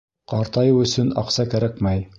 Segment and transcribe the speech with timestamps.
[0.31, 2.07] Ҡартайыу өсөн аҡса кәрәкмәй.